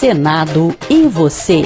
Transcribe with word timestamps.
Senado 0.00 0.74
e 0.88 1.06
você. 1.06 1.62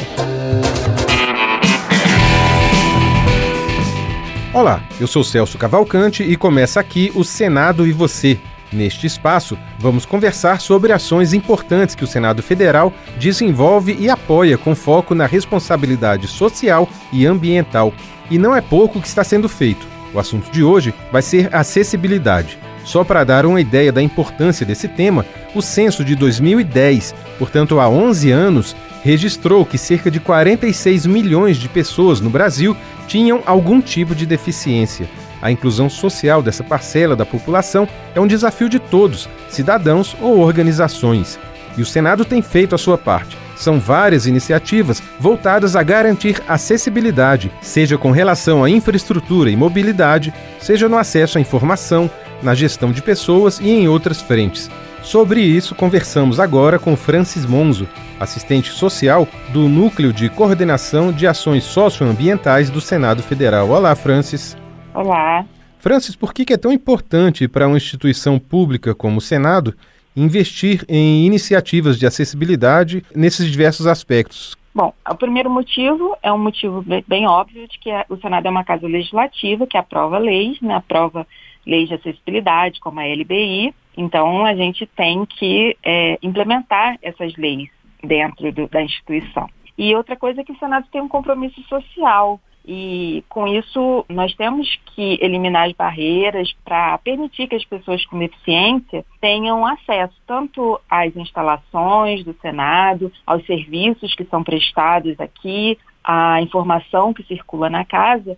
Olá, 4.52 4.82
eu 4.98 5.06
sou 5.06 5.22
Celso 5.22 5.56
Cavalcante 5.56 6.24
e 6.24 6.34
começa 6.34 6.80
aqui 6.80 7.12
o 7.14 7.22
Senado 7.22 7.86
e 7.86 7.92
você. 7.92 8.40
Neste 8.72 9.06
espaço, 9.06 9.56
vamos 9.78 10.04
conversar 10.04 10.60
sobre 10.60 10.92
ações 10.92 11.32
importantes 11.32 11.94
que 11.94 12.02
o 12.02 12.08
Senado 12.08 12.42
Federal 12.42 12.92
desenvolve 13.20 13.96
e 14.00 14.10
apoia 14.10 14.58
com 14.58 14.74
foco 14.74 15.14
na 15.14 15.26
responsabilidade 15.26 16.26
social 16.26 16.88
e 17.12 17.24
ambiental. 17.24 17.94
E 18.28 18.36
não 18.36 18.52
é 18.52 18.60
pouco 18.60 19.00
que 19.00 19.06
está 19.06 19.22
sendo 19.22 19.48
feito. 19.48 19.86
O 20.12 20.18
assunto 20.18 20.50
de 20.50 20.64
hoje 20.64 20.92
vai 21.12 21.22
ser 21.22 21.54
acessibilidade. 21.54 22.58
Só 22.84 23.02
para 23.02 23.24
dar 23.24 23.46
uma 23.46 23.60
ideia 23.60 23.90
da 23.90 24.02
importância 24.02 24.64
desse 24.66 24.86
tema, 24.86 25.24
o 25.54 25.62
censo 25.62 26.04
de 26.04 26.14
2010, 26.14 27.14
portanto 27.38 27.80
há 27.80 27.88
11 27.88 28.30
anos, 28.30 28.76
registrou 29.02 29.64
que 29.64 29.78
cerca 29.78 30.10
de 30.10 30.20
46 30.20 31.06
milhões 31.06 31.56
de 31.56 31.68
pessoas 31.68 32.20
no 32.20 32.30
Brasil 32.30 32.76
tinham 33.06 33.42
algum 33.46 33.80
tipo 33.80 34.14
de 34.14 34.26
deficiência. 34.26 35.08
A 35.42 35.50
inclusão 35.50 35.90
social 35.90 36.42
dessa 36.42 36.64
parcela 36.64 37.14
da 37.14 37.26
população 37.26 37.86
é 38.14 38.20
um 38.20 38.26
desafio 38.26 38.68
de 38.68 38.78
todos, 38.78 39.28
cidadãos 39.48 40.16
ou 40.20 40.38
organizações. 40.38 41.38
E 41.76 41.82
o 41.82 41.86
Senado 41.86 42.24
tem 42.24 42.40
feito 42.40 42.74
a 42.74 42.78
sua 42.78 42.96
parte. 42.96 43.36
São 43.56 43.78
várias 43.78 44.26
iniciativas 44.26 45.02
voltadas 45.20 45.76
a 45.76 45.82
garantir 45.82 46.42
acessibilidade, 46.48 47.52
seja 47.60 47.98
com 47.98 48.10
relação 48.10 48.64
à 48.64 48.70
infraestrutura 48.70 49.50
e 49.50 49.56
mobilidade, 49.56 50.32
seja 50.58 50.88
no 50.88 50.96
acesso 50.96 51.36
à 51.36 51.40
informação, 51.40 52.10
na 52.42 52.54
gestão 52.54 52.92
de 52.92 53.02
pessoas 53.02 53.60
e 53.60 53.70
em 53.70 53.88
outras 53.88 54.20
frentes. 54.20 54.70
Sobre 55.02 55.40
isso, 55.42 55.74
conversamos 55.74 56.40
agora 56.40 56.78
com 56.78 56.96
Francis 56.96 57.44
Monzo, 57.44 57.86
assistente 58.18 58.70
social 58.70 59.28
do 59.52 59.68
Núcleo 59.68 60.12
de 60.12 60.30
Coordenação 60.30 61.12
de 61.12 61.26
Ações 61.26 61.64
Socioambientais 61.64 62.70
do 62.70 62.80
Senado 62.80 63.22
Federal. 63.22 63.68
Olá, 63.68 63.94
Francis. 63.94 64.56
Olá. 64.94 65.44
Francis, 65.78 66.16
por 66.16 66.32
que 66.32 66.50
é 66.52 66.56
tão 66.56 66.72
importante 66.72 67.46
para 67.46 67.68
uma 67.68 67.76
instituição 67.76 68.38
pública 68.38 68.94
como 68.94 69.18
o 69.18 69.20
Senado 69.20 69.74
investir 70.16 70.84
em 70.88 71.26
iniciativas 71.26 71.98
de 71.98 72.06
acessibilidade 72.06 73.04
nesses 73.14 73.50
diversos 73.50 73.86
aspectos? 73.86 74.56
Bom, 74.74 74.92
o 75.08 75.14
primeiro 75.14 75.50
motivo 75.50 76.16
é 76.22 76.32
um 76.32 76.38
motivo 76.38 76.84
bem 77.06 77.28
óbvio 77.28 77.68
de 77.68 77.78
que 77.78 77.90
o 78.08 78.16
Senado 78.16 78.46
é 78.46 78.50
uma 78.50 78.64
casa 78.64 78.86
legislativa 78.86 79.66
que 79.66 79.76
aprova 79.76 80.18
leis, 80.18 80.60
né, 80.60 80.74
aprova 80.74 81.26
leis 81.66 81.88
de 81.88 81.94
acessibilidade, 81.94 82.80
como 82.80 83.00
a 83.00 83.04
LBI. 83.04 83.74
Então, 83.96 84.44
a 84.44 84.54
gente 84.54 84.86
tem 84.86 85.24
que 85.24 85.76
é, 85.82 86.18
implementar 86.22 86.98
essas 87.02 87.34
leis 87.36 87.68
dentro 88.02 88.52
do, 88.52 88.68
da 88.68 88.82
instituição. 88.82 89.48
E 89.76 89.94
outra 89.94 90.16
coisa 90.16 90.40
é 90.40 90.44
que 90.44 90.52
o 90.52 90.58
Senado 90.58 90.86
tem 90.90 91.00
um 91.00 91.08
compromisso 91.08 91.60
social. 91.62 92.40
E 92.66 93.22
com 93.28 93.46
isso, 93.46 94.06
nós 94.08 94.34
temos 94.34 94.66
que 94.94 95.18
eliminar 95.20 95.66
as 95.66 95.72
barreiras 95.72 96.50
para 96.64 96.96
permitir 96.98 97.46
que 97.46 97.56
as 97.56 97.64
pessoas 97.64 98.04
com 98.06 98.18
deficiência 98.18 99.04
tenham 99.20 99.66
acesso 99.66 100.14
tanto 100.26 100.80
às 100.88 101.14
instalações 101.14 102.24
do 102.24 102.34
Senado, 102.40 103.12
aos 103.26 103.44
serviços 103.44 104.14
que 104.14 104.24
são 104.24 104.42
prestados 104.42 105.20
aqui, 105.20 105.78
à 106.02 106.40
informação 106.40 107.12
que 107.12 107.22
circula 107.24 107.68
na 107.68 107.84
casa 107.84 108.36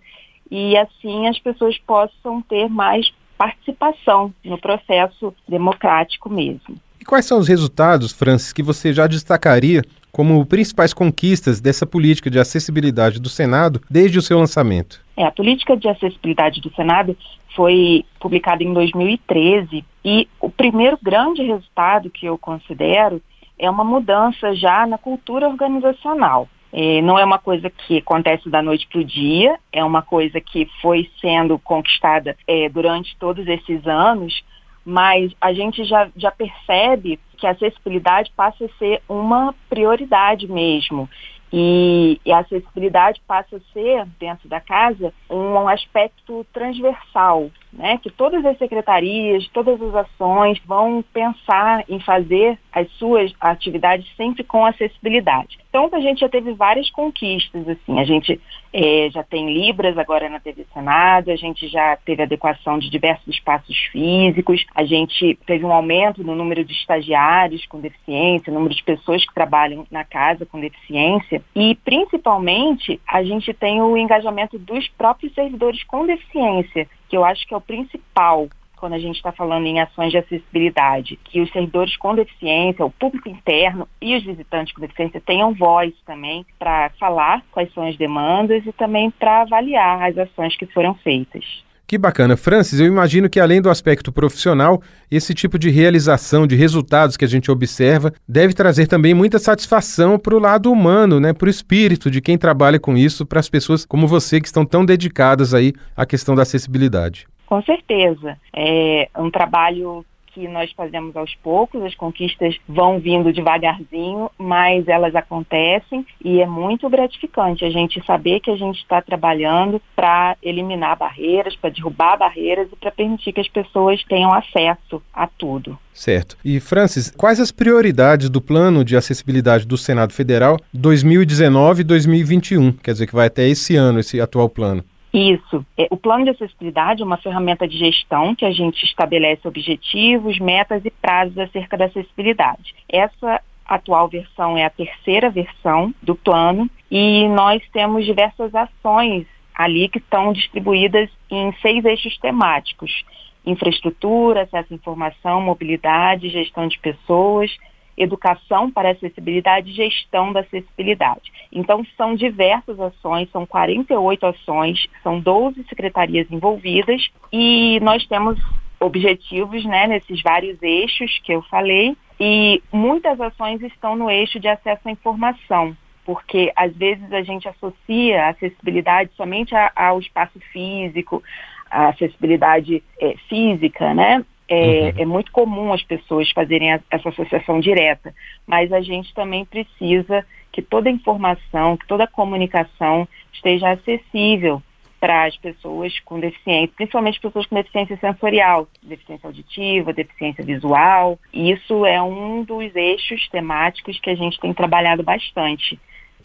e 0.49 0.77
assim 0.77 1.27
as 1.27 1.37
pessoas 1.39 1.77
possam 1.79 2.41
ter 2.41 2.69
mais 2.69 3.09
participação 3.37 4.33
no 4.43 4.57
processo 4.57 5.33
democrático 5.47 6.29
mesmo. 6.29 6.75
E 6.99 7.05
quais 7.05 7.25
são 7.25 7.37
os 7.37 7.47
resultados, 7.47 8.11
Francis, 8.11 8.51
que 8.51 8.63
você 8.63 8.91
já 8.91 9.07
destacaria 9.07 9.83
como 10.11 10.45
principais 10.45 10.93
conquistas 10.93 11.61
dessa 11.61 11.85
política 11.85 12.29
de 12.29 12.39
acessibilidade 12.39 13.19
do 13.19 13.29
Senado 13.29 13.81
desde 13.89 14.17
o 14.17 14.21
seu 14.21 14.39
lançamento? 14.39 14.99
É, 15.15 15.23
a 15.25 15.31
política 15.31 15.77
de 15.77 15.87
acessibilidade 15.87 16.59
do 16.59 16.73
Senado 16.73 17.15
foi 17.55 18.05
publicada 18.19 18.63
em 18.63 18.73
2013 18.73 19.85
e 20.03 20.27
o 20.39 20.49
primeiro 20.49 20.97
grande 21.01 21.43
resultado 21.43 22.09
que 22.09 22.25
eu 22.25 22.37
considero 22.37 23.21
é 23.59 23.69
uma 23.69 23.83
mudança 23.83 24.55
já 24.55 24.85
na 24.85 24.97
cultura 24.97 25.47
organizacional. 25.47 26.47
É, 26.71 27.01
não 27.01 27.17
é 27.17 27.23
uma 27.23 27.39
coisa 27.39 27.69
que 27.69 27.97
acontece 27.97 28.49
da 28.49 28.61
noite 28.61 28.87
para 28.87 29.01
o 29.01 29.05
dia, 29.05 29.57
é 29.71 29.83
uma 29.83 30.01
coisa 30.01 30.41
que 30.41 30.69
foi 30.81 31.09
sendo 31.21 31.57
conquistada 31.59 32.37
é, 32.47 32.67
durante 32.69 33.15
todos 33.17 33.47
esses 33.47 33.85
anos, 33.87 34.43
mas 34.83 35.33
a 35.39 35.53
gente 35.53 35.83
já, 35.83 36.09
já 36.15 36.31
percebe 36.31 37.19
que 37.37 37.45
a 37.45 37.51
acessibilidade 37.51 38.31
passa 38.35 38.65
a 38.65 38.69
ser 38.77 39.01
uma 39.07 39.53
prioridade 39.69 40.47
mesmo. 40.47 41.09
E, 41.51 42.19
e, 42.25 42.31
a 42.31 42.39
acessibilidade 42.39 43.21
passa 43.25 43.55
a 43.55 43.73
ser, 43.73 44.05
dentro 44.19 44.49
da 44.49 44.59
casa, 44.59 45.13
um 45.29 45.67
aspecto 45.67 46.45
transversal, 46.51 47.49
né? 47.77 47.99
que 48.01 48.09
todas 48.09 48.43
as 48.45 48.57
secretarias, 48.57 49.47
todas 49.53 49.81
as 49.81 49.95
ações 49.95 50.59
vão 50.65 51.03
pensar 51.13 51.85
em 51.87 51.99
fazer 51.99 52.57
as 52.71 52.89
suas 52.93 53.31
atividades 53.39 54.07
sempre 54.17 54.43
com 54.43 54.65
acessibilidade. 54.65 55.57
Então, 55.69 55.89
a 55.93 55.99
gente 55.99 56.21
já 56.21 56.29
teve 56.29 56.53
várias 56.53 56.89
conquistas, 56.89 57.67
assim, 57.69 57.99
a 57.99 58.03
gente 58.03 58.41
é, 58.73 59.09
já 59.11 59.23
tem 59.23 59.53
Libras 59.53 59.97
agora 59.97 60.27
na 60.27 60.39
TV 60.39 60.65
Senado, 60.73 61.29
a 61.29 61.35
gente 61.35 61.67
já 61.67 61.95
teve 61.97 62.23
adequação 62.23 62.79
de 62.79 62.89
diversos 62.89 63.27
espaços 63.27 63.77
físicos, 63.91 64.65
a 64.73 64.83
gente 64.83 65.37
teve 65.45 65.63
um 65.65 65.71
aumento 65.71 66.23
no 66.23 66.35
número 66.35 66.65
de 66.65 66.73
estagiários 66.73 67.65
com 67.67 67.79
deficiência, 67.79 68.51
número 68.51 68.73
de 68.73 68.83
pessoas 68.83 69.25
que 69.25 69.33
trabalham 69.33 69.85
na 69.91 70.03
casa 70.03 70.45
com 70.45 70.59
deficiência 70.59 71.41
e, 71.55 71.75
principalmente, 71.75 72.99
a 73.07 73.23
gente 73.23 73.53
tem 73.53 73.81
o 73.81 73.95
engajamento 73.95 74.57
dos 74.57 74.87
próprios 74.89 75.33
servidores 75.33 75.83
com 75.83 76.05
deficiência, 76.05 76.87
que 77.07 77.17
eu 77.17 77.23
acho 77.23 77.45
que 77.47 77.53
é 77.53 77.57
o 77.57 77.61
principal 77.61 78.47
quando 78.77 78.93
a 78.93 78.99
gente 78.99 79.15
está 79.15 79.31
falando 79.31 79.65
em 79.65 79.79
ações 79.79 80.11
de 80.11 80.19
acessibilidade, 80.19 81.19
que 81.23 81.41
os 81.41 81.51
servidores 81.51 81.97
com 81.97 82.13
deficiência, 82.13 82.85
o 82.85 82.91
público 82.91 83.27
interno 83.27 83.87
e 83.99 84.15
os 84.15 84.23
visitantes 84.23 84.73
com 84.73 84.81
deficiência 84.81 85.19
tenham 85.19 85.53
voz 85.53 85.93
também 86.05 86.45
para 86.59 86.91
falar 86.99 87.43
quais 87.51 87.73
são 87.73 87.85
as 87.87 87.97
demandas 87.97 88.65
e 88.65 88.71
também 88.71 89.09
para 89.09 89.41
avaliar 89.41 90.03
as 90.03 90.17
ações 90.17 90.55
que 90.55 90.67
foram 90.67 90.93
feitas. 90.95 91.65
Que 91.87 91.97
bacana. 91.97 92.35
Francis, 92.35 92.81
eu 92.81 92.85
imagino 92.85 93.29
que 93.29 93.39
além 93.39 93.61
do 93.61 93.69
aspecto 93.69 94.11
profissional, 94.11 94.81
esse 95.09 95.33
tipo 95.33 95.57
de 95.57 95.69
realização 95.69 96.45
de 96.45 96.53
resultados 96.53 97.15
que 97.15 97.23
a 97.23 97.27
gente 97.27 97.49
observa 97.49 98.11
deve 98.27 98.53
trazer 98.53 98.87
também 98.87 99.13
muita 99.13 99.39
satisfação 99.39 100.19
para 100.19 100.35
o 100.35 100.39
lado 100.39 100.69
humano, 100.69 101.17
né? 101.17 101.31
para 101.31 101.47
o 101.47 101.49
espírito 101.49 102.11
de 102.11 102.19
quem 102.19 102.37
trabalha 102.37 102.77
com 102.77 102.97
isso, 102.97 103.25
para 103.25 103.39
as 103.39 103.49
pessoas 103.49 103.85
como 103.85 104.05
você 104.05 104.41
que 104.41 104.47
estão 104.47 104.65
tão 104.65 104.83
dedicadas 104.83 105.53
aí 105.53 105.71
à 105.95 106.05
questão 106.05 106.35
da 106.35 106.41
acessibilidade. 106.41 107.25
Com 107.45 107.63
certeza. 107.63 108.37
É 108.53 109.07
um 109.17 109.31
trabalho 109.31 110.03
que 110.37 110.47
nós 110.47 110.71
fazemos 110.73 111.15
aos 111.15 111.33
poucos, 111.41 111.81
as 111.81 111.95
conquistas 111.95 112.55
vão 112.69 112.99
vindo 112.99 113.33
devagarzinho, 113.33 114.29
mas 114.37 114.87
elas 114.87 115.15
acontecem 115.15 116.05
e 116.23 116.39
é 116.39 116.45
muito 116.45 116.87
gratificante 116.87 117.65
a 117.65 117.71
gente 117.71 118.05
saber 118.05 118.39
que 118.39 118.51
a 118.51 118.55
gente 118.55 118.77
está 118.77 119.01
trabalhando 119.01 119.81
para 119.95 120.37
eliminar 120.43 120.95
barreiras, 120.95 121.55
para 121.55 121.71
derrubar 121.71 122.17
barreiras 122.17 122.67
e 122.71 122.75
para 122.75 122.91
permitir 122.91 123.33
que 123.33 123.41
as 123.41 123.47
pessoas 123.47 124.03
tenham 124.03 124.31
acesso 124.31 125.01
a 125.11 125.25
tudo. 125.25 125.75
Certo. 125.91 126.37
E, 126.45 126.59
Francis, 126.59 127.09
quais 127.09 127.39
as 127.39 127.51
prioridades 127.51 128.29
do 128.29 128.39
plano 128.39 128.85
de 128.85 128.95
acessibilidade 128.95 129.65
do 129.65 129.75
Senado 129.75 130.13
Federal 130.13 130.59
2019-2021? 130.75 132.75
Quer 132.83 132.91
dizer, 132.91 133.07
que 133.07 133.15
vai 133.15 133.25
até 133.25 133.47
esse 133.47 133.75
ano, 133.75 133.99
esse 133.99 134.21
atual 134.21 134.47
plano. 134.47 134.83
Isso. 135.13 135.65
É, 135.77 135.87
o 135.89 135.97
plano 135.97 136.25
de 136.25 136.31
acessibilidade 136.31 137.01
é 137.01 137.05
uma 137.05 137.17
ferramenta 137.17 137.67
de 137.67 137.77
gestão 137.77 138.35
que 138.35 138.45
a 138.45 138.51
gente 138.51 138.83
estabelece 138.83 139.47
objetivos, 139.47 140.39
metas 140.39 140.83
e 140.85 140.91
prazos 140.91 141.37
acerca 141.37 141.77
da 141.77 141.85
acessibilidade. 141.85 142.75
Essa 142.89 143.41
atual 143.65 144.07
versão 144.07 144.57
é 144.57 144.65
a 144.65 144.69
terceira 144.69 145.29
versão 145.29 145.93
do 146.01 146.15
plano 146.15 146.69
e 146.89 147.27
nós 147.29 147.61
temos 147.71 148.05
diversas 148.05 148.53
ações 148.55 149.25
ali 149.53 149.89
que 149.89 149.97
estão 149.97 150.31
distribuídas 150.31 151.09
em 151.29 151.51
seis 151.61 151.83
eixos 151.83 152.17
temáticos: 152.19 153.03
infraestrutura, 153.45 154.43
acesso 154.43 154.73
à 154.73 154.75
informação, 154.75 155.41
mobilidade, 155.41 156.29
gestão 156.29 156.67
de 156.67 156.77
pessoas, 156.79 157.51
educação 157.97 158.69
para 158.69 158.91
acessibilidade 158.91 159.71
e 159.71 159.73
gestão 159.73 160.31
da 160.31 160.41
acessibilidade. 160.41 161.31
Então, 161.51 161.85
são 161.97 162.15
diversas 162.15 162.79
ações, 162.79 163.29
são 163.31 163.45
48 163.45 164.25
ações, 164.25 164.87
são 165.01 165.19
12 165.19 165.65
secretarias 165.67 166.27
envolvidas 166.31 167.09
e 167.33 167.79
nós 167.81 168.05
temos 168.07 168.39
objetivos 168.79 169.65
né, 169.65 169.87
nesses 169.87 170.21
vários 170.21 170.61
eixos 170.61 171.19
que 171.23 171.33
eu 171.33 171.41
falei 171.43 171.97
e 172.19 172.61
muitas 172.71 173.19
ações 173.19 173.61
estão 173.61 173.95
no 173.95 174.09
eixo 174.09 174.39
de 174.39 174.47
acesso 174.47 174.87
à 174.87 174.91
informação, 174.91 175.75
porque 176.05 176.51
às 176.55 176.75
vezes 176.75 177.11
a 177.11 177.21
gente 177.21 177.47
associa 177.47 178.25
a 178.25 178.29
acessibilidade 178.29 179.11
somente 179.15 179.53
ao 179.75 179.99
espaço 179.99 180.39
físico, 180.51 181.23
a 181.69 181.89
acessibilidade 181.89 182.83
é, 182.99 183.15
física, 183.29 183.93
né? 183.93 184.23
É, 184.47 184.55
uhum. 184.55 184.93
é 184.97 185.05
muito 185.05 185.31
comum 185.31 185.73
as 185.73 185.83
pessoas 185.83 186.29
fazerem 186.31 186.73
a, 186.73 186.79
essa 186.89 187.09
associação 187.09 187.59
direta, 187.59 188.13
mas 188.45 188.71
a 188.71 188.81
gente 188.81 189.13
também 189.13 189.45
precisa 189.45 190.25
que 190.51 190.61
toda 190.61 190.89
a 190.89 190.91
informação, 190.91 191.77
que 191.77 191.87
toda 191.87 192.05
a 192.05 192.07
comunicação 192.07 193.07
esteja 193.33 193.71
acessível 193.71 194.61
para 194.99 195.25
as 195.25 195.37
pessoas 195.37 195.99
com 195.99 196.19
deficiência, 196.19 196.73
principalmente 196.75 197.19
pessoas 197.19 197.45
com 197.45 197.55
deficiência 197.55 197.97
sensorial, 197.97 198.67
deficiência 198.81 199.27
auditiva, 199.27 199.93
deficiência 199.93 200.43
visual. 200.43 201.19
Isso 201.31 201.85
é 201.85 202.01
um 202.01 202.43
dos 202.43 202.75
eixos 202.75 203.27
temáticos 203.29 203.99
que 203.99 204.09
a 204.09 204.15
gente 204.15 204.39
tem 204.39 204.53
trabalhado 204.53 205.03
bastante. 205.03 205.79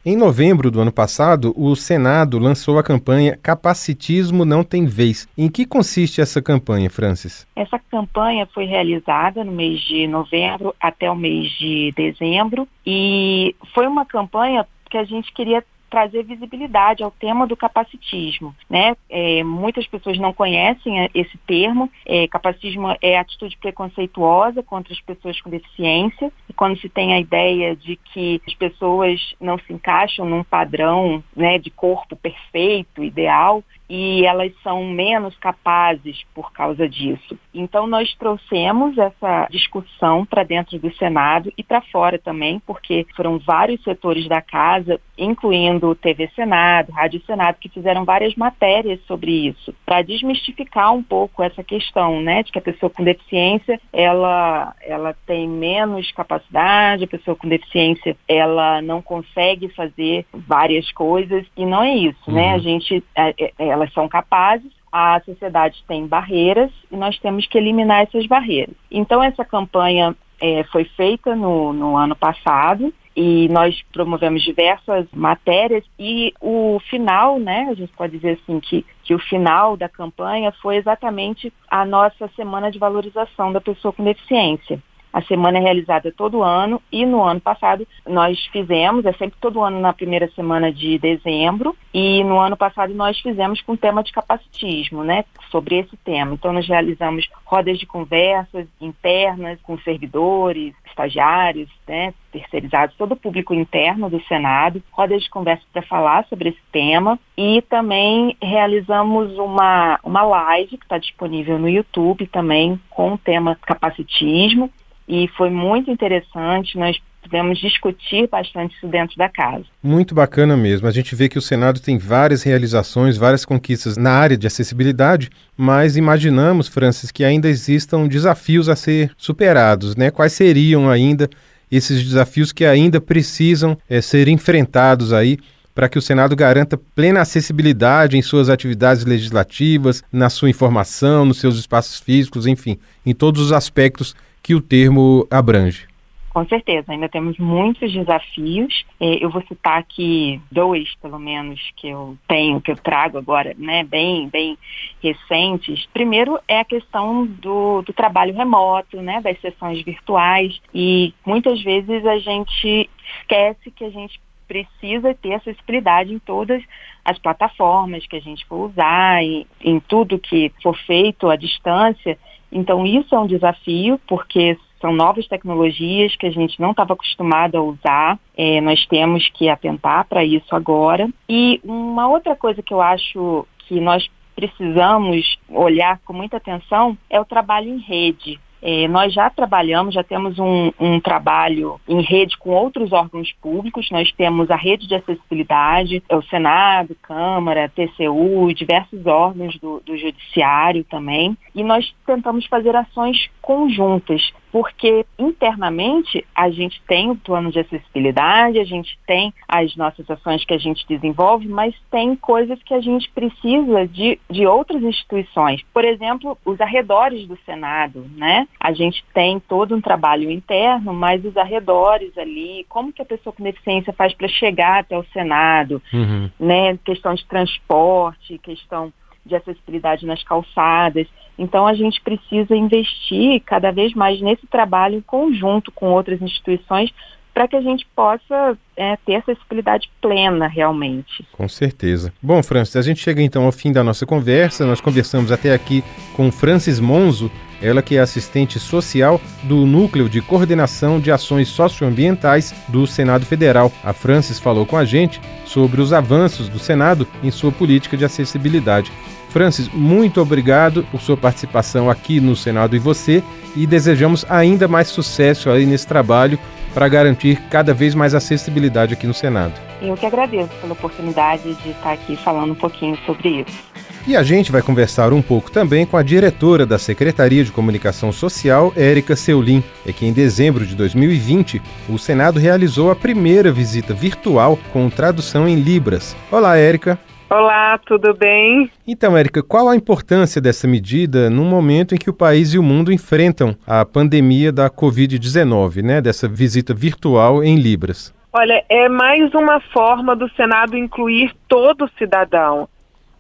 Em 0.04 0.16
novembro 0.16 0.68
do 0.68 0.80
ano 0.80 0.90
passado, 0.90 1.54
o 1.56 1.76
Senado 1.76 2.36
lançou 2.36 2.76
a 2.76 2.82
campanha 2.82 3.38
Capacitismo 3.40 4.44
Não 4.44 4.64
Tem 4.64 4.84
Vez. 4.84 5.28
Em 5.38 5.48
que 5.48 5.64
consiste 5.64 6.20
essa 6.20 6.42
campanha, 6.42 6.90
Francis? 6.90 7.46
Essa 7.54 7.78
campanha 7.78 8.44
foi 8.52 8.64
realizada 8.64 9.44
no 9.44 9.52
mês 9.52 9.80
de 9.82 10.08
novembro 10.08 10.74
até 10.80 11.08
o 11.08 11.14
mês 11.14 11.52
de 11.52 11.92
dezembro 11.96 12.66
e 12.84 13.54
foi 13.72 13.86
uma 13.86 14.04
campanha 14.04 14.66
que 14.90 14.98
a 14.98 15.04
gente 15.04 15.32
queria 15.32 15.64
trazer 15.92 16.22
visibilidade 16.22 17.02
ao 17.02 17.10
tema 17.10 17.46
do 17.46 17.54
capacitismo. 17.54 18.56
Né? 18.68 18.96
É, 19.10 19.44
muitas 19.44 19.86
pessoas 19.86 20.18
não 20.18 20.32
conhecem 20.32 21.02
é, 21.02 21.10
esse 21.14 21.36
termo. 21.46 21.90
É, 22.06 22.26
capacitismo 22.26 22.96
é 23.02 23.18
atitude 23.18 23.58
preconceituosa 23.58 24.62
contra 24.62 24.90
as 24.90 25.00
pessoas 25.02 25.38
com 25.42 25.50
deficiência. 25.50 26.32
E 26.48 26.52
quando 26.54 26.80
se 26.80 26.88
tem 26.88 27.12
a 27.12 27.20
ideia 27.20 27.76
de 27.76 27.96
que 27.96 28.40
as 28.48 28.54
pessoas 28.54 29.34
não 29.38 29.58
se 29.58 29.70
encaixam 29.70 30.24
num 30.24 30.42
padrão 30.42 31.22
né, 31.36 31.58
de 31.58 31.70
corpo 31.70 32.16
perfeito, 32.16 33.04
ideal, 33.04 33.62
e 33.94 34.24
elas 34.24 34.50
são 34.62 34.82
menos 34.86 35.36
capazes 35.36 36.24
por 36.34 36.50
causa 36.50 36.88
disso. 36.88 37.38
Então 37.52 37.86
nós 37.86 38.14
trouxemos 38.14 38.96
essa 38.96 39.46
discussão 39.50 40.24
para 40.24 40.42
dentro 40.44 40.78
do 40.78 40.90
Senado 40.96 41.52
e 41.58 41.62
para 41.62 41.82
fora 41.82 42.18
também, 42.18 42.58
porque 42.66 43.06
foram 43.14 43.38
vários 43.38 43.82
setores 43.84 44.26
da 44.26 44.40
casa, 44.40 44.98
incluindo 45.18 45.90
o 45.90 45.94
TV 45.94 46.30
Senado, 46.34 46.90
Rádio 46.90 47.20
Senado, 47.26 47.58
que 47.60 47.68
fizeram 47.68 48.02
várias 48.06 48.34
matérias 48.34 48.98
sobre 49.06 49.48
isso, 49.48 49.74
para 49.84 50.00
desmistificar 50.00 50.94
um 50.94 51.02
pouco 51.02 51.42
essa 51.42 51.62
questão, 51.62 52.22
né, 52.22 52.42
de 52.42 52.50
que 52.50 52.58
a 52.58 52.62
pessoa 52.62 52.88
com 52.88 53.04
deficiência, 53.04 53.78
ela 53.92 54.74
ela 54.80 55.14
tem 55.26 55.46
menos 55.46 56.10
capacidade, 56.12 57.04
a 57.04 57.08
pessoa 57.08 57.36
com 57.36 57.46
deficiência, 57.46 58.16
ela 58.26 58.80
não 58.80 59.02
consegue 59.02 59.68
fazer 59.68 60.24
várias 60.32 60.90
coisas 60.92 61.44
e 61.54 61.66
não 61.66 61.82
é 61.82 61.94
isso, 61.94 62.22
uhum. 62.30 62.34
né? 62.34 62.54
A 62.54 62.58
gente 62.58 63.04
é, 63.14 63.34
é, 63.38 63.52
ela 63.58 63.81
elas 63.82 63.92
são 63.92 64.08
capazes, 64.08 64.70
a 64.90 65.20
sociedade 65.24 65.82
tem 65.88 66.06
barreiras 66.06 66.70
e 66.90 66.96
nós 66.96 67.18
temos 67.18 67.46
que 67.46 67.58
eliminar 67.58 68.02
essas 68.02 68.26
barreiras. 68.26 68.74
Então, 68.90 69.22
essa 69.22 69.44
campanha 69.44 70.14
é, 70.40 70.64
foi 70.64 70.84
feita 70.84 71.34
no, 71.34 71.72
no 71.72 71.96
ano 71.96 72.14
passado 72.14 72.92
e 73.14 73.48
nós 73.48 73.80
promovemos 73.92 74.42
diversas 74.42 75.06
matérias 75.12 75.84
e 75.98 76.32
o 76.40 76.80
final, 76.88 77.38
né, 77.38 77.68
a 77.70 77.74
gente 77.74 77.92
pode 77.92 78.16
dizer 78.16 78.38
assim 78.42 78.58
que, 78.60 78.84
que 79.02 79.14
o 79.14 79.18
final 79.18 79.76
da 79.76 79.88
campanha 79.88 80.52
foi 80.62 80.76
exatamente 80.76 81.52
a 81.70 81.84
nossa 81.84 82.28
semana 82.36 82.70
de 82.70 82.78
valorização 82.78 83.52
da 83.52 83.60
pessoa 83.60 83.92
com 83.92 84.04
deficiência. 84.04 84.82
A 85.12 85.20
semana 85.22 85.58
é 85.58 85.60
realizada 85.60 86.10
todo 86.10 86.42
ano 86.42 86.80
e 86.90 87.04
no 87.04 87.22
ano 87.22 87.40
passado 87.40 87.86
nós 88.06 88.38
fizemos, 88.46 89.04
é 89.04 89.12
sempre 89.12 89.36
todo 89.40 89.62
ano 89.62 89.78
na 89.78 89.92
primeira 89.92 90.30
semana 90.34 90.72
de 90.72 90.98
dezembro, 90.98 91.76
e 91.92 92.24
no 92.24 92.38
ano 92.38 92.56
passado 92.56 92.94
nós 92.94 93.20
fizemos 93.20 93.60
com 93.60 93.72
o 93.72 93.76
tema 93.76 94.02
de 94.02 94.10
capacitismo, 94.10 95.04
né, 95.04 95.24
sobre 95.50 95.78
esse 95.78 95.96
tema. 95.98 96.32
Então 96.32 96.52
nós 96.52 96.66
realizamos 96.66 97.28
rodas 97.44 97.78
de 97.78 97.84
conversas 97.84 98.66
internas 98.80 99.60
com 99.62 99.78
servidores, 99.78 100.74
estagiários, 100.86 101.68
né, 101.86 102.14
terceirizados, 102.30 102.96
todo 102.96 103.12
o 103.12 103.16
público 103.16 103.52
interno 103.52 104.08
do 104.08 104.22
Senado, 104.22 104.82
rodas 104.90 105.22
de 105.22 105.28
conversa 105.28 105.62
para 105.70 105.82
falar 105.82 106.24
sobre 106.28 106.50
esse 106.50 106.62
tema 106.70 107.18
e 107.36 107.60
também 107.62 108.34
realizamos 108.40 109.36
uma, 109.36 110.00
uma 110.02 110.22
live 110.22 110.78
que 110.78 110.84
está 110.84 110.96
disponível 110.96 111.58
no 111.58 111.68
YouTube 111.68 112.26
também 112.28 112.80
com 112.88 113.12
o 113.12 113.18
tema 113.18 113.58
capacitismo 113.60 114.70
e 115.12 115.28
foi 115.36 115.50
muito 115.50 115.90
interessante. 115.90 116.78
Nós 116.78 116.98
pudemos 117.22 117.58
discutir 117.58 118.26
bastante 118.28 118.74
isso 118.74 118.86
dentro 118.88 119.14
da 119.18 119.28
casa. 119.28 119.64
Muito 119.82 120.14
bacana 120.14 120.56
mesmo. 120.56 120.88
A 120.88 120.90
gente 120.90 121.14
vê 121.14 121.28
que 121.28 121.36
o 121.36 121.42
Senado 121.42 121.80
tem 121.80 121.98
várias 121.98 122.42
realizações, 122.42 123.18
várias 123.18 123.44
conquistas 123.44 123.98
na 123.98 124.10
área 124.10 124.38
de 124.38 124.46
acessibilidade, 124.46 125.28
mas 125.54 125.98
imaginamos, 125.98 126.66
Francis, 126.66 127.10
que 127.10 127.24
ainda 127.24 127.46
existam 127.46 128.08
desafios 128.08 128.70
a 128.70 128.74
ser 128.74 129.12
superados, 129.18 129.94
né? 129.94 130.10
Quais 130.10 130.32
seriam 130.32 130.88
ainda 130.88 131.28
esses 131.70 132.02
desafios 132.02 132.50
que 132.50 132.64
ainda 132.64 132.98
precisam 132.98 133.76
é, 133.90 134.00
ser 134.00 134.28
enfrentados 134.28 135.12
aí 135.12 135.38
para 135.74 135.90
que 135.90 135.98
o 135.98 136.02
Senado 136.02 136.34
garanta 136.34 136.80
plena 136.94 137.20
acessibilidade 137.20 138.16
em 138.16 138.22
suas 138.22 138.48
atividades 138.48 139.04
legislativas, 139.04 140.02
na 140.10 140.30
sua 140.30 140.50
informação, 140.50 141.26
nos 141.26 141.38
seus 141.38 141.58
espaços 141.58 142.00
físicos, 142.00 142.46
enfim, 142.46 142.78
em 143.04 143.14
todos 143.14 143.40
os 143.42 143.52
aspectos 143.52 144.14
que 144.42 144.54
o 144.54 144.60
termo 144.60 145.26
abrange. 145.30 145.92
Com 146.32 146.46
certeza, 146.48 146.90
ainda 146.90 147.10
temos 147.10 147.36
muitos 147.36 147.92
desafios. 147.92 148.86
É, 148.98 149.22
eu 149.22 149.28
vou 149.28 149.42
citar 149.42 149.78
aqui 149.78 150.40
dois, 150.50 150.94
pelo 150.94 151.18
menos, 151.18 151.60
que 151.76 151.88
eu 151.88 152.16
tenho, 152.26 152.58
que 152.58 152.70
eu 152.70 152.76
trago 152.76 153.18
agora, 153.18 153.54
né, 153.58 153.84
bem, 153.84 154.30
bem 154.30 154.56
recentes. 155.02 155.86
Primeiro 155.92 156.40
é 156.48 156.60
a 156.60 156.64
questão 156.64 157.26
do, 157.26 157.82
do 157.82 157.92
trabalho 157.92 158.34
remoto, 158.34 159.02
né, 159.02 159.20
das 159.20 159.38
sessões 159.42 159.84
virtuais. 159.84 160.58
E 160.74 161.12
muitas 161.24 161.62
vezes 161.62 162.06
a 162.06 162.18
gente 162.18 162.88
esquece 163.20 163.70
que 163.70 163.84
a 163.84 163.90
gente 163.90 164.18
precisa 164.48 165.14
ter 165.14 165.34
acessibilidade 165.34 166.14
em 166.14 166.18
todas 166.18 166.62
as 167.04 167.18
plataformas 167.18 168.06
que 168.06 168.16
a 168.16 168.20
gente 168.20 168.46
for 168.46 168.70
usar, 168.70 169.22
e 169.22 169.46
em 169.60 169.78
tudo 169.80 170.18
que 170.18 170.50
for 170.62 170.76
feito 170.86 171.28
à 171.28 171.36
distância. 171.36 172.18
Então, 172.52 172.86
isso 172.86 173.14
é 173.14 173.18
um 173.18 173.26
desafio, 173.26 173.98
porque 174.06 174.58
são 174.80 174.92
novas 174.92 175.26
tecnologias 175.26 176.14
que 176.16 176.26
a 176.26 176.30
gente 176.30 176.60
não 176.60 176.72
estava 176.72 176.92
acostumado 176.92 177.56
a 177.56 177.62
usar. 177.62 178.18
É, 178.36 178.60
nós 178.60 178.84
temos 178.86 179.28
que 179.30 179.48
atentar 179.48 180.06
para 180.06 180.24
isso 180.24 180.54
agora. 180.54 181.08
E 181.28 181.60
uma 181.64 182.08
outra 182.08 182.36
coisa 182.36 182.62
que 182.62 182.74
eu 182.74 182.82
acho 182.82 183.46
que 183.60 183.80
nós 183.80 184.06
precisamos 184.34 185.38
olhar 185.48 186.00
com 186.04 186.12
muita 186.12 186.36
atenção 186.36 186.98
é 187.08 187.20
o 187.20 187.24
trabalho 187.24 187.68
em 187.68 187.78
rede. 187.78 188.40
É, 188.62 188.86
nós 188.86 189.12
já 189.12 189.28
trabalhamos, 189.28 189.92
já 189.92 190.04
temos 190.04 190.38
um, 190.38 190.70
um, 190.78 191.00
trabalho 191.00 191.80
em 191.88 192.00
rede 192.00 192.38
com 192.38 192.50
outros 192.50 192.92
órgãos 192.92 193.32
públicos. 193.42 193.88
Nós 193.90 194.12
temos 194.12 194.50
a 194.52 194.56
rede 194.56 194.86
de 194.86 194.94
acessibilidade, 194.94 196.00
é 196.08 196.16
o 196.16 196.22
Senado, 196.22 196.96
Câmara, 197.02 197.68
TCU, 197.68 198.54
diversos 198.54 199.04
órgãos 199.04 199.58
do, 199.58 199.82
do 199.84 199.96
Judiciário 199.96 200.84
também. 200.84 201.36
E 201.52 201.64
nós 201.64 201.92
tentamos 202.06 202.46
fazer 202.46 202.76
ações 202.76 203.28
conjuntas 203.40 204.32
porque 204.52 205.06
internamente 205.18 206.24
a 206.34 206.50
gente 206.50 206.80
tem 206.86 207.10
o 207.10 207.16
plano 207.16 207.50
de 207.50 207.58
acessibilidade, 207.58 208.58
a 208.58 208.64
gente 208.64 208.98
tem 209.06 209.32
as 209.48 209.74
nossas 209.74 210.08
ações 210.10 210.44
que 210.44 210.52
a 210.52 210.58
gente 210.58 210.86
desenvolve, 210.86 211.48
mas 211.48 211.74
tem 211.90 212.14
coisas 212.14 212.62
que 212.62 212.74
a 212.74 212.80
gente 212.80 213.10
precisa 213.10 213.88
de, 213.88 214.20
de 214.30 214.46
outras 214.46 214.82
instituições. 214.82 215.62
Por 215.72 215.86
exemplo, 215.86 216.36
os 216.44 216.60
arredores 216.60 217.26
do 217.26 217.38
Senado, 217.46 218.04
né? 218.14 218.46
A 218.60 218.72
gente 218.72 219.02
tem 219.14 219.40
todo 219.40 219.74
um 219.74 219.80
trabalho 219.80 220.30
interno, 220.30 220.92
mas 220.92 221.24
os 221.24 221.36
arredores 221.36 222.16
ali, 222.18 222.66
como 222.68 222.92
que 222.92 223.00
a 223.00 223.06
pessoa 223.06 223.32
com 223.32 223.42
deficiência 223.42 223.92
faz 223.94 224.12
para 224.12 224.28
chegar 224.28 224.80
até 224.80 224.98
o 224.98 225.04
Senado, 225.14 225.80
uhum. 225.92 226.28
né? 226.38 226.78
Questão 226.84 227.14
de 227.14 227.24
transporte, 227.24 228.36
questão 228.38 228.92
de 229.24 229.34
acessibilidade 229.34 230.06
nas 230.06 230.22
calçadas. 230.22 231.06
Então, 231.38 231.66
a 231.66 231.74
gente 231.74 232.00
precisa 232.00 232.54
investir 232.54 233.40
cada 233.44 233.70
vez 233.70 233.94
mais 233.94 234.20
nesse 234.20 234.46
trabalho 234.46 234.96
em 234.96 235.00
conjunto 235.00 235.72
com 235.72 235.90
outras 235.90 236.20
instituições 236.20 236.92
para 237.32 237.48
que 237.48 237.56
a 237.56 237.62
gente 237.62 237.86
possa 237.96 238.58
é, 238.76 238.96
ter 239.04 239.16
acessibilidade 239.16 239.90
plena 240.00 240.46
realmente. 240.46 241.26
Com 241.32 241.48
certeza. 241.48 242.12
Bom, 242.22 242.42
Francis, 242.42 242.76
a 242.76 242.82
gente 242.82 243.00
chega 243.00 243.22
então 243.22 243.44
ao 243.44 243.52
fim 243.52 243.72
da 243.72 243.84
nossa 243.84 244.06
conversa. 244.06 244.66
Nós 244.66 244.80
conversamos 244.80 245.30
até 245.30 245.52
aqui 245.52 245.84
com 246.14 246.30
Francis 246.32 246.80
Monzo, 246.80 247.30
ela 247.60 247.82
que 247.82 247.96
é 247.96 248.00
assistente 248.00 248.58
social 248.58 249.20
do 249.44 249.66
Núcleo 249.66 250.08
de 250.08 250.20
Coordenação 250.20 250.98
de 250.98 251.12
Ações 251.12 251.48
Socioambientais 251.48 252.54
do 252.68 252.86
Senado 252.86 253.24
Federal. 253.24 253.70
A 253.84 253.92
Francis 253.92 254.38
falou 254.38 254.66
com 254.66 254.76
a 254.76 254.84
gente 254.84 255.20
sobre 255.44 255.80
os 255.80 255.92
avanços 255.92 256.48
do 256.48 256.58
Senado 256.58 257.06
em 257.22 257.30
sua 257.30 257.52
política 257.52 257.96
de 257.96 258.04
acessibilidade. 258.04 258.90
Francis, 259.32 259.68
muito 259.72 260.20
obrigado 260.20 260.86
por 260.90 261.00
sua 261.00 261.16
participação 261.16 261.88
aqui 261.88 262.20
no 262.20 262.36
Senado 262.36 262.76
e 262.76 262.78
você 262.78 263.22
e 263.56 263.66
desejamos 263.66 264.26
ainda 264.28 264.68
mais 264.68 264.88
sucesso 264.88 265.48
aí 265.48 265.64
nesse 265.64 265.86
trabalho 265.86 266.38
para 266.74 266.88
garantir 266.88 267.40
cada 267.50 267.72
vez 267.72 267.94
mais 267.94 268.14
acessibilidade 268.14 268.61
aqui 268.94 269.06
no 269.06 269.14
Senado. 269.14 269.54
Eu 269.80 269.96
que 269.96 270.06
agradeço 270.06 270.50
pela 270.60 270.72
oportunidade 270.72 271.54
de 271.54 271.70
estar 271.70 271.92
aqui 271.92 272.16
falando 272.16 272.52
um 272.52 272.56
pouquinho 272.56 272.96
sobre 273.04 273.40
isso. 273.40 273.72
E 274.04 274.16
a 274.16 274.22
gente 274.24 274.50
vai 274.50 274.60
conversar 274.62 275.12
um 275.12 275.22
pouco 275.22 275.48
também 275.50 275.86
com 275.86 275.96
a 275.96 276.02
diretora 276.02 276.66
da 276.66 276.76
Secretaria 276.76 277.44
de 277.44 277.52
Comunicação 277.52 278.10
Social, 278.10 278.72
Érica 278.76 279.14
Seulin. 279.14 279.62
É 279.86 279.92
que 279.92 280.04
em 280.04 280.12
dezembro 280.12 280.66
de 280.66 280.74
2020, 280.74 281.62
o 281.88 281.96
Senado 281.98 282.40
realizou 282.40 282.90
a 282.90 282.96
primeira 282.96 283.52
visita 283.52 283.94
virtual 283.94 284.58
com 284.72 284.90
tradução 284.90 285.48
em 285.48 285.54
Libras. 285.54 286.16
Olá, 286.32 286.56
Érica. 286.56 286.98
Olá, 287.30 287.78
tudo 287.86 288.12
bem? 288.12 288.68
Então, 288.86 289.16
Érica, 289.16 289.42
qual 289.42 289.68
a 289.68 289.76
importância 289.76 290.40
dessa 290.40 290.66
medida 290.66 291.30
num 291.30 291.48
momento 291.48 291.94
em 291.94 291.98
que 291.98 292.10
o 292.10 292.12
país 292.12 292.52
e 292.52 292.58
o 292.58 292.62
mundo 292.62 292.92
enfrentam 292.92 293.56
a 293.66 293.84
pandemia 293.86 294.52
da 294.52 294.68
Covid-19, 294.68 295.80
né? 295.80 296.00
Dessa 296.02 296.28
visita 296.28 296.74
virtual 296.74 297.42
em 297.42 297.56
Libras? 297.56 298.12
Olha, 298.32 298.64
é 298.68 298.88
mais 298.88 299.34
uma 299.34 299.60
forma 299.60 300.16
do 300.16 300.28
Senado 300.30 300.76
incluir 300.76 301.34
todo 301.46 301.90
cidadão. 301.98 302.66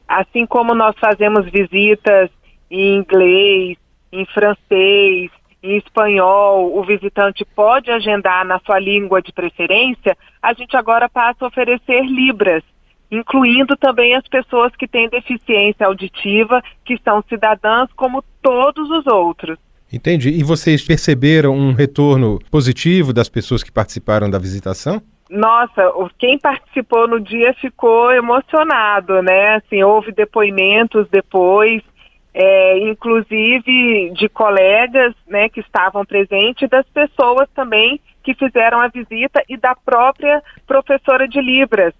Assim 0.08 0.46
como 0.46 0.74
nós 0.74 0.96
fazemos 0.98 1.50
visitas 1.50 2.30
em 2.70 2.96
inglês, 2.96 3.76
em 4.10 4.24
francês, 4.26 5.30
em 5.62 5.76
espanhol, 5.76 6.78
o 6.78 6.82
visitante 6.82 7.44
pode 7.44 7.90
agendar 7.90 8.44
na 8.46 8.58
sua 8.60 8.78
língua 8.78 9.20
de 9.20 9.32
preferência, 9.32 10.16
a 10.42 10.54
gente 10.54 10.76
agora 10.76 11.08
passa 11.08 11.44
a 11.44 11.48
oferecer 11.48 12.02
Libras 12.04 12.64
incluindo 13.12 13.76
também 13.76 14.14
as 14.14 14.26
pessoas 14.26 14.74
que 14.74 14.88
têm 14.88 15.06
deficiência 15.06 15.86
auditiva, 15.86 16.62
que 16.82 16.98
são 17.04 17.22
cidadãs 17.28 17.92
como 17.92 18.24
todos 18.40 18.88
os 18.90 19.06
outros. 19.06 19.58
Entendi. 19.92 20.30
E 20.30 20.42
vocês 20.42 20.82
perceberam 20.84 21.54
um 21.54 21.72
retorno 21.72 22.38
positivo 22.50 23.12
das 23.12 23.28
pessoas 23.28 23.62
que 23.62 23.70
participaram 23.70 24.30
da 24.30 24.38
visitação? 24.38 25.02
Nossa, 25.28 25.92
quem 26.18 26.38
participou 26.38 27.08
no 27.08 27.20
dia 27.20 27.54
ficou 27.54 28.12
emocionado, 28.12 29.22
né? 29.22 29.56
Assim, 29.56 29.82
houve 29.82 30.12
depoimentos 30.12 31.08
depois, 31.10 31.82
é, 32.34 32.78
inclusive 32.78 34.10
de 34.10 34.28
colegas, 34.28 35.14
né, 35.26 35.48
que 35.48 35.60
estavam 35.60 36.04
presentes, 36.04 36.68
das 36.68 36.86
pessoas 36.88 37.48
também 37.54 38.00
que 38.22 38.34
fizeram 38.34 38.78
a 38.78 38.88
visita 38.88 39.42
e 39.48 39.56
da 39.56 39.74
própria 39.74 40.42
professora 40.66 41.28
de 41.28 41.40
Libras, 41.40 41.92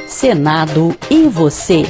Senado 0.07 0.95
e 1.09 1.27
Você. 1.27 1.83